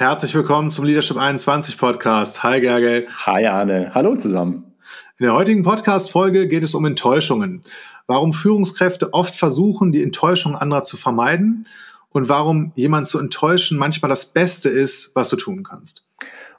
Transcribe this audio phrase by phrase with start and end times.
[0.00, 2.42] Herzlich willkommen zum Leadership 21 Podcast.
[2.42, 3.06] Hi Gergely.
[3.26, 3.90] Hi Arne.
[3.92, 4.72] Hallo zusammen.
[5.18, 7.60] In der heutigen Podcast-Folge geht es um Enttäuschungen.
[8.06, 11.66] Warum Führungskräfte oft versuchen, die Enttäuschung anderer zu vermeiden
[12.08, 16.06] und warum jemand zu enttäuschen manchmal das Beste ist, was du tun kannst.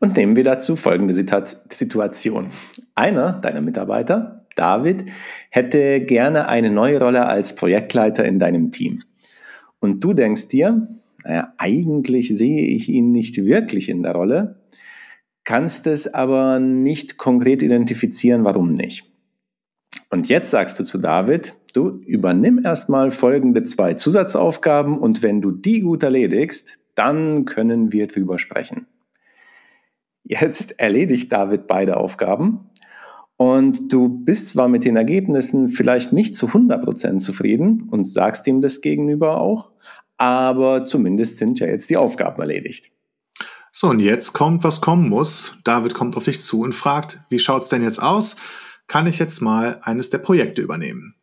[0.00, 2.48] Und nehmen wir dazu folgende Situation.
[2.94, 5.10] Einer deiner Mitarbeiter, David,
[5.50, 9.02] hätte gerne eine neue Rolle als Projektleiter in deinem Team.
[9.78, 10.88] Und du denkst dir,
[11.26, 14.60] naja, eigentlich sehe ich ihn nicht wirklich in der Rolle,
[15.42, 19.10] kannst es aber nicht konkret identifizieren, warum nicht.
[20.08, 25.50] Und jetzt sagst du zu David, du übernimm erstmal folgende zwei Zusatzaufgaben und wenn du
[25.50, 28.86] die gut erledigst, dann können wir drüber sprechen.
[30.22, 32.70] Jetzt erledigt David beide Aufgaben
[33.36, 38.60] und du bist zwar mit den Ergebnissen vielleicht nicht zu 100% zufrieden und sagst ihm
[38.60, 39.72] das gegenüber auch,
[40.18, 42.90] aber zumindest sind ja jetzt die Aufgaben erledigt.
[43.72, 45.56] So, und jetzt kommt, was kommen muss.
[45.64, 48.36] David kommt auf dich zu und fragt, wie schaut's denn jetzt aus?
[48.86, 51.14] Kann ich jetzt mal eines der Projekte übernehmen?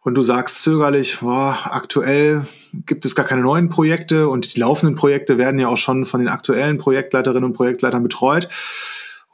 [0.00, 2.46] Und du sagst zögerlich, boah, aktuell
[2.86, 6.20] gibt es gar keine neuen Projekte und die laufenden Projekte werden ja auch schon von
[6.20, 8.48] den aktuellen Projektleiterinnen und Projektleitern betreut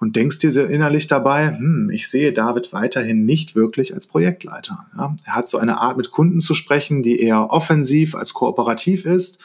[0.01, 4.87] und denkst dir sehr innerlich dabei, hm, ich sehe David weiterhin nicht wirklich als Projektleiter.
[4.97, 9.05] Ja, er hat so eine Art, mit Kunden zu sprechen, die eher offensiv als kooperativ
[9.05, 9.39] ist.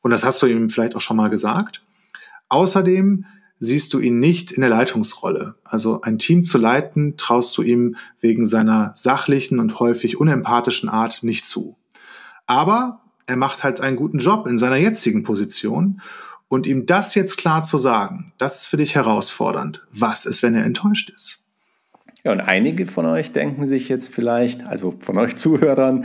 [0.00, 1.82] Und das hast du ihm vielleicht auch schon mal gesagt.
[2.48, 3.24] Außerdem
[3.58, 5.56] siehst du ihn nicht in der Leitungsrolle.
[5.64, 11.24] Also ein Team zu leiten, traust du ihm wegen seiner sachlichen und häufig unempathischen Art
[11.24, 11.76] nicht zu.
[12.46, 16.00] Aber er macht halt einen guten Job in seiner jetzigen Position
[16.48, 19.82] und ihm das jetzt klar zu sagen, das ist für dich herausfordernd.
[19.92, 21.44] Was ist, wenn er enttäuscht ist?
[22.24, 26.04] Ja, und einige von euch denken sich jetzt vielleicht, also von euch Zuhörern,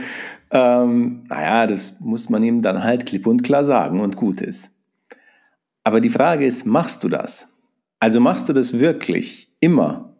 [0.51, 4.75] ähm, naja, das muss man ihm dann halt klipp und klar sagen und gut ist.
[5.83, 7.49] Aber die Frage ist, machst du das?
[7.99, 10.13] Also machst du das wirklich immer?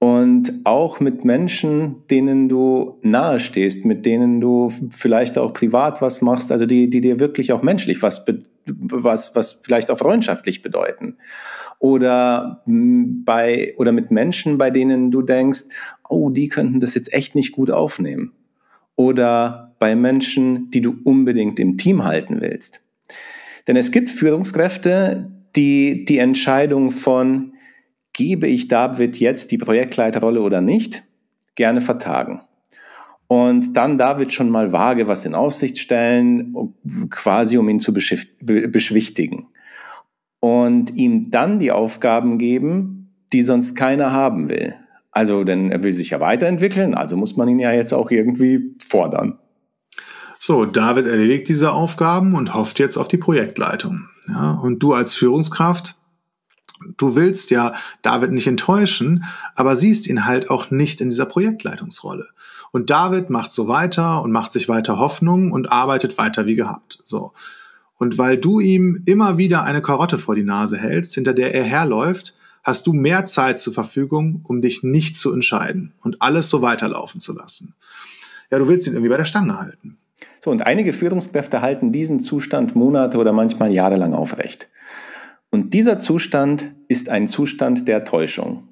[0.00, 6.52] Und auch mit Menschen, denen du nahestehst, mit denen du vielleicht auch privat was machst,
[6.52, 8.24] also die, die dir wirklich auch menschlich was,
[8.76, 11.18] was, was vielleicht auch freundschaftlich bedeuten.
[11.78, 15.64] Oder bei, oder mit Menschen, bei denen du denkst,
[16.08, 18.32] oh, die könnten das jetzt echt nicht gut aufnehmen.
[18.96, 22.82] Oder bei Menschen, die du unbedingt im Team halten willst.
[23.66, 27.52] Denn es gibt Führungskräfte, die die Entscheidung von,
[28.12, 31.04] gebe ich David jetzt die Projektleiterrolle oder nicht,
[31.54, 32.40] gerne vertagen.
[33.28, 36.74] Und dann David schon mal vage was in Aussicht stellen,
[37.10, 39.48] quasi um ihn zu beschwichtigen.
[40.40, 44.74] Und ihm dann die Aufgaben geben, die sonst keiner haben will.
[45.10, 48.74] Also, denn er will sich ja weiterentwickeln, also muss man ihn ja jetzt auch irgendwie
[48.86, 49.38] fordern.
[50.38, 54.08] So, David erledigt diese Aufgaben und hofft jetzt auf die Projektleitung.
[54.28, 55.96] Ja, und du als Führungskraft
[56.96, 62.28] du willst ja David nicht enttäuschen, aber siehst ihn halt auch nicht in dieser Projektleitungsrolle.
[62.70, 67.00] Und David macht so weiter und macht sich weiter Hoffnung und arbeitet weiter wie gehabt.
[67.04, 67.32] So.
[67.96, 71.64] Und weil du ihm immer wieder eine Karotte vor die Nase hältst, hinter der er
[71.64, 76.62] herläuft, hast du mehr Zeit zur Verfügung, um dich nicht zu entscheiden und alles so
[76.62, 77.74] weiterlaufen zu lassen.
[78.50, 79.98] Ja, du willst ihn irgendwie bei der Stange halten.
[80.40, 84.68] So, und einige Führungskräfte halten diesen Zustand Monate oder manchmal jahrelang aufrecht.
[85.50, 88.68] Und dieser Zustand ist ein Zustand der Täuschung.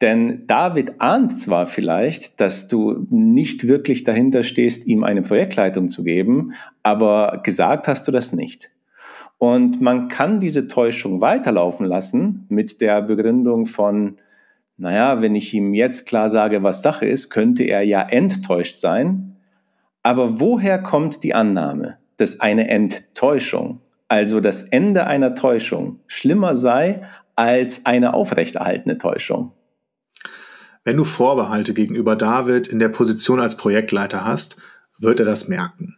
[0.00, 6.02] Denn David ahnt zwar vielleicht, dass du nicht wirklich dahinter stehst, ihm eine Projektleitung zu
[6.02, 8.70] geben, aber gesagt hast du das nicht.
[9.38, 14.18] Und man kann diese Täuschung weiterlaufen lassen mit der Begründung von,
[14.76, 19.36] naja, wenn ich ihm jetzt klar sage, was Sache ist, könnte er ja enttäuscht sein.
[20.02, 23.80] Aber woher kommt die Annahme, dass eine Enttäuschung
[24.14, 27.02] also das Ende einer Täuschung, schlimmer sei
[27.34, 29.50] als eine aufrechterhaltene Täuschung.
[30.84, 34.58] Wenn du Vorbehalte gegenüber David in der Position als Projektleiter hast,
[35.00, 35.96] wird er das merken.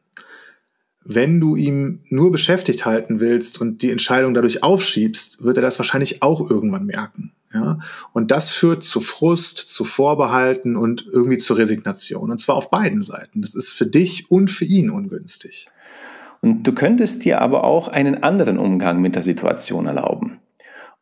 [1.04, 5.78] Wenn du ihn nur beschäftigt halten willst und die Entscheidung dadurch aufschiebst, wird er das
[5.78, 7.34] wahrscheinlich auch irgendwann merken.
[7.53, 7.80] Ja?
[8.15, 12.30] Und das führt zu Frust, zu Vorbehalten und irgendwie zur Resignation.
[12.30, 13.42] Und zwar auf beiden Seiten.
[13.42, 15.69] Das ist für dich und für ihn ungünstig.
[16.41, 20.38] Und du könntest dir aber auch einen anderen Umgang mit der Situation erlauben.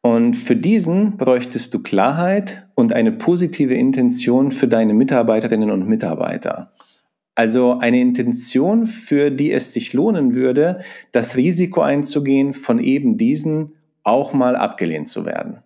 [0.00, 6.72] Und für diesen bräuchtest du Klarheit und eine positive Intention für deine Mitarbeiterinnen und Mitarbeiter.
[7.34, 10.80] Also eine Intention, für die es sich lohnen würde,
[11.12, 13.72] das Risiko einzugehen, von eben diesen
[14.02, 15.58] auch mal abgelehnt zu werden.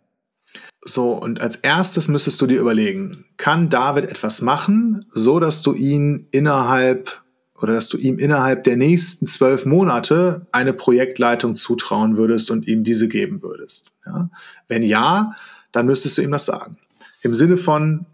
[0.84, 5.74] So, und als erstes müsstest du dir überlegen, kann David etwas machen, so dass du
[5.74, 7.22] ihn innerhalb
[7.60, 12.84] oder dass du ihm innerhalb der nächsten zwölf Monate eine Projektleitung zutrauen würdest und ihm
[12.84, 13.92] diese geben würdest.
[14.06, 14.30] Ja?
[14.68, 15.32] Wenn ja,
[15.72, 16.78] dann müsstest du ihm das sagen.
[17.22, 18.06] Im Sinne von,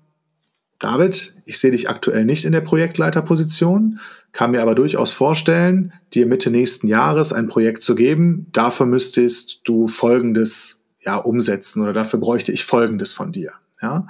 [0.79, 4.01] David, ich sehe dich aktuell nicht in der Projektleiterposition,
[4.33, 8.49] kann mir aber durchaus vorstellen, dir Mitte nächsten Jahres ein Projekt zu geben.
[8.53, 13.53] Dafür müsstest du Folgendes ja umsetzen oder dafür bräuchte ich Folgendes von dir.
[13.81, 14.09] Ja.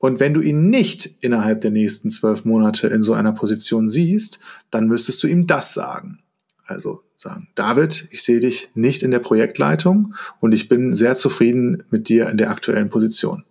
[0.00, 4.40] Und wenn du ihn nicht innerhalb der nächsten zwölf Monate in so einer Position siehst,
[4.70, 6.20] dann müsstest du ihm das sagen.
[6.64, 11.82] Also sagen, David, ich sehe dich nicht in der Projektleitung und ich bin sehr zufrieden
[11.90, 13.44] mit dir in der aktuellen Position.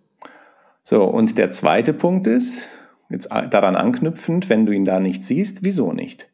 [0.82, 2.66] So, und der zweite Punkt ist,
[3.10, 6.30] jetzt daran anknüpfend, wenn du ihn da nicht siehst, wieso nicht?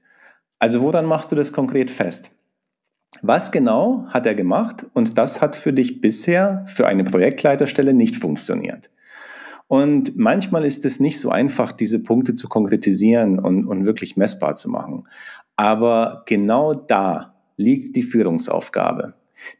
[0.58, 2.30] Also woran machst du das konkret fest?
[3.20, 8.16] Was genau hat er gemacht und das hat für dich bisher für eine Projektleiterstelle nicht
[8.16, 8.88] funktioniert?
[9.68, 14.54] Und manchmal ist es nicht so einfach, diese Punkte zu konkretisieren und, und wirklich messbar
[14.54, 15.08] zu machen.
[15.56, 19.14] Aber genau da liegt die Führungsaufgabe.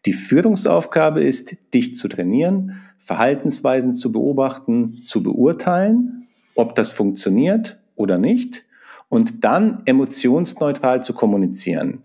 [0.04, 8.18] Die Führungsaufgabe ist, dich zu trainieren, Verhaltensweisen zu beobachten, zu beurteilen, ob das funktioniert oder
[8.18, 8.64] nicht
[9.08, 12.02] und dann emotionsneutral zu kommunizieren.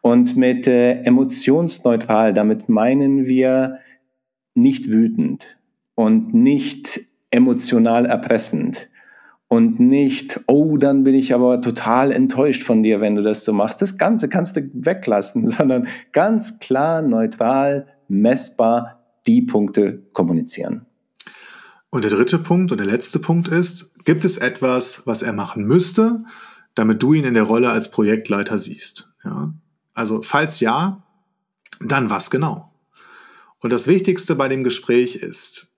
[0.00, 3.78] Und mit äh, emotionsneutral, damit meinen wir
[4.54, 5.58] nicht wütend
[5.94, 7.00] und nicht
[7.30, 8.88] emotional erpressend
[9.48, 13.52] und nicht, oh, dann bin ich aber total enttäuscht von dir, wenn du das so
[13.52, 13.82] machst.
[13.82, 20.86] Das Ganze kannst du weglassen, sondern ganz klar, neutral, messbar die Punkte kommunizieren.
[21.90, 25.64] Und der dritte Punkt und der letzte Punkt ist, gibt es etwas, was er machen
[25.64, 26.24] müsste,
[26.76, 29.12] damit du ihn in der Rolle als Projektleiter siehst?
[29.24, 29.52] Ja?
[29.94, 31.02] Also falls ja,
[31.80, 32.72] dann was genau?
[33.58, 35.69] Und das Wichtigste bei dem Gespräch ist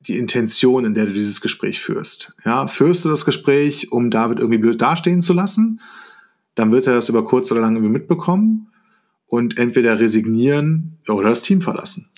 [0.00, 2.34] die Intention, in der du dieses Gespräch führst.
[2.44, 5.80] Ja, führst du das Gespräch, um David irgendwie blöd dastehen zu lassen,
[6.54, 8.72] dann wird er das über kurz oder lang irgendwie mitbekommen
[9.26, 12.10] und entweder resignieren oder das Team verlassen.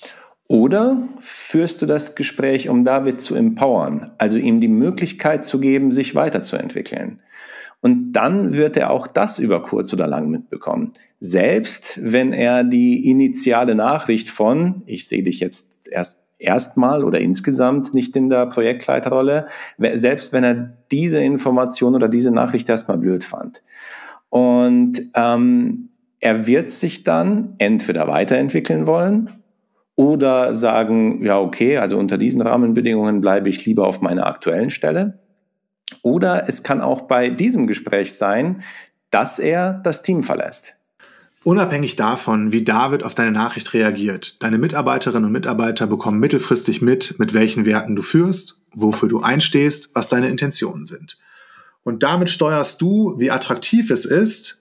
[0.48, 5.92] Oder führst du das Gespräch, um David zu empowern, also ihm die Möglichkeit zu geben,
[5.92, 7.20] sich weiterzuentwickeln?
[7.80, 10.92] Und dann wird er auch das über kurz oder lang mitbekommen.
[11.18, 17.94] Selbst wenn er die initiale Nachricht von, ich sehe dich jetzt erst erstmal oder insgesamt
[17.94, 19.46] nicht in der Projektleiterrolle,
[19.94, 23.62] selbst wenn er diese Information oder diese Nachricht erstmal blöd fand.
[24.28, 25.90] Und ähm,
[26.20, 29.42] er wird sich dann entweder weiterentwickeln wollen
[29.96, 35.18] oder sagen, ja, okay, also unter diesen Rahmenbedingungen bleibe ich lieber auf meiner aktuellen Stelle.
[36.02, 38.62] Oder es kann auch bei diesem Gespräch sein,
[39.10, 40.78] dass er das Team verlässt.
[41.44, 47.18] Unabhängig davon, wie David auf deine Nachricht reagiert, deine Mitarbeiterinnen und Mitarbeiter bekommen mittelfristig mit,
[47.18, 51.18] mit welchen Werten du führst, wofür du einstehst, was deine Intentionen sind.
[51.82, 54.60] Und damit steuerst du, wie attraktiv es ist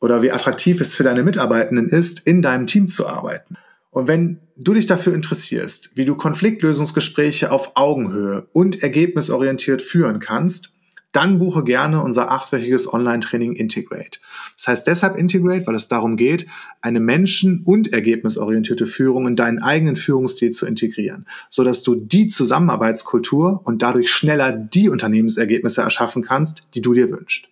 [0.00, 3.56] oder wie attraktiv es für deine Mitarbeitenden ist, in deinem Team zu arbeiten.
[3.90, 10.72] Und wenn du dich dafür interessierst, wie du Konfliktlösungsgespräche auf Augenhöhe und ergebnisorientiert führen kannst,
[11.12, 14.20] dann buche gerne unser achtwöchiges Online-Training Integrate.
[14.56, 16.46] Das heißt deshalb Integrate, weil es darum geht,
[16.80, 23.60] eine menschen- und ergebnisorientierte Führung in deinen eigenen Führungsstil zu integrieren, sodass du die Zusammenarbeitskultur
[23.64, 27.48] und dadurch schneller die Unternehmensergebnisse erschaffen kannst, die du dir wünschst.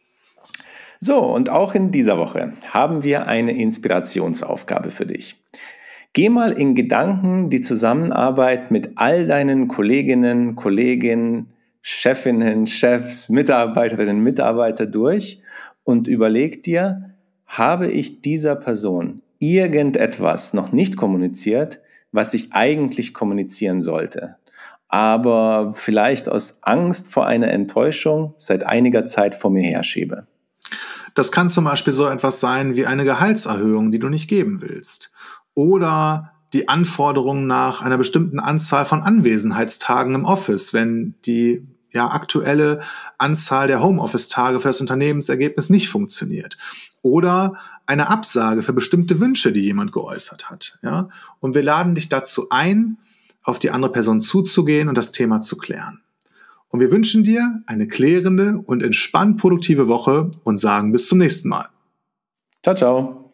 [1.00, 5.36] So, und auch in dieser Woche haben wir eine Inspirationsaufgabe für dich.
[6.12, 14.86] Geh mal in Gedanken die Zusammenarbeit mit all deinen Kolleginnen, Kollegen, Chefinnen, Chefs, Mitarbeiterinnen, Mitarbeiter
[14.86, 15.42] durch
[15.84, 17.14] und überleg dir,
[17.46, 21.80] habe ich dieser Person irgendetwas noch nicht kommuniziert,
[22.12, 24.36] was ich eigentlich kommunizieren sollte,
[24.88, 30.26] aber vielleicht aus Angst vor einer Enttäuschung seit einiger Zeit vor mir herschiebe.
[31.14, 35.12] Das kann zum Beispiel so etwas sein wie eine Gehaltserhöhung, die du nicht geben willst
[35.54, 42.80] oder die Anforderungen nach einer bestimmten Anzahl von Anwesenheitstagen im Office, wenn die ja, aktuelle
[43.18, 46.56] Anzahl der Homeoffice-Tage für das Unternehmensergebnis nicht funktioniert.
[47.02, 47.54] Oder
[47.86, 50.78] eine Absage für bestimmte Wünsche, die jemand geäußert hat.
[50.82, 51.08] Ja?
[51.40, 52.98] Und wir laden dich dazu ein,
[53.42, 56.02] auf die andere Person zuzugehen und das Thema zu klären.
[56.68, 61.48] Und wir wünschen dir eine klärende und entspannt produktive Woche und sagen bis zum nächsten
[61.48, 61.68] Mal.
[62.62, 63.27] Ciao, ciao.